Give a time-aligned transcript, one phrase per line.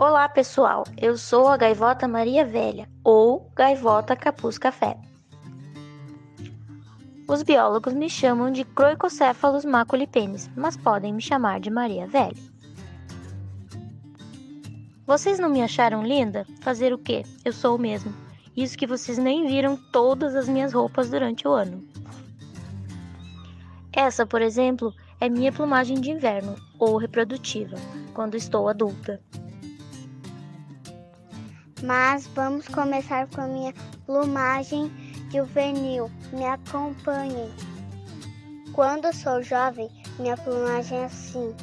[0.00, 0.84] Olá, pessoal.
[0.96, 4.96] Eu sou a gaivota Maria Velha, ou gaivota capuz café.
[7.26, 12.36] Os biólogos me chamam de Croicocéfalos maculipenes, mas podem me chamar de Maria Velha.
[15.04, 16.46] Vocês não me acharam linda?
[16.60, 17.24] Fazer o quê?
[17.44, 18.14] Eu sou o mesmo.
[18.56, 21.82] Isso que vocês nem viram todas as minhas roupas durante o ano.
[23.92, 27.74] Essa, por exemplo, é minha plumagem de inverno ou reprodutiva,
[28.14, 29.20] quando estou adulta.
[31.82, 33.74] Mas vamos começar com a minha
[34.04, 34.90] plumagem
[35.30, 36.10] juvenil.
[36.32, 37.50] Me acompanhem.
[38.72, 39.88] Quando sou jovem,
[40.18, 41.54] minha plumagem é assim.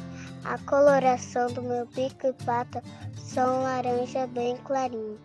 [0.44, 2.82] A coloração do meu bico e pata
[3.16, 5.18] são laranja bem clarinho,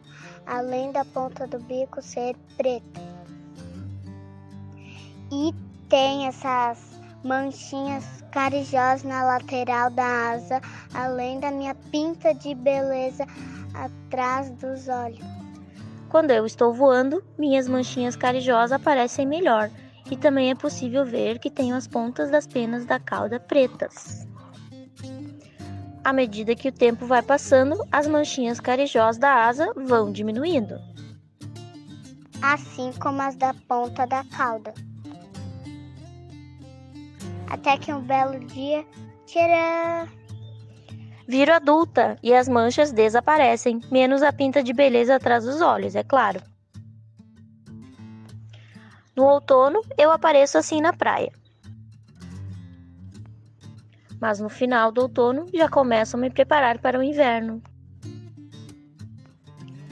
[0.45, 3.01] além da ponta do bico ser preta.
[5.31, 5.53] E
[5.87, 6.90] tem essas
[7.23, 10.61] manchinhas carijós na lateral da asa,
[10.93, 13.25] além da minha pinta de beleza
[13.73, 15.19] atrás dos olhos.
[16.09, 19.69] Quando eu estou voando, minhas manchinhas carijós aparecem melhor,
[20.09, 24.27] e também é possível ver que tenho as pontas das penas da cauda pretas.
[26.03, 30.79] À medida que o tempo vai passando, as manchinhas carijós da asa vão diminuindo.
[32.41, 34.73] Assim como as da ponta da cauda.
[37.51, 38.85] Até que um belo dia,
[39.25, 40.09] tcharam!
[41.27, 46.01] Viro adulta e as manchas desaparecem, menos a pinta de beleza atrás dos olhos, é
[46.01, 46.41] claro.
[49.13, 51.33] No outono, eu apareço assim na praia.
[54.21, 57.61] Mas no final do outono já começo a me preparar para o inverno.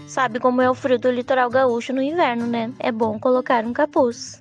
[0.08, 2.74] Sabe como é o frio do litoral gaúcho no inverno, né?
[2.80, 4.40] É bom colocar um capuz.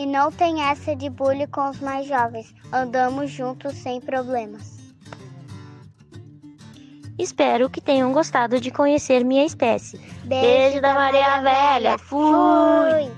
[0.00, 2.54] E não tem essa de bullying com os mais jovens.
[2.72, 4.78] Andamos juntos sem problemas.
[7.18, 10.00] Espero que tenham gostado de conhecer minha espécie.
[10.24, 11.98] Beijo, da Maria Velha.
[11.98, 13.12] Fui!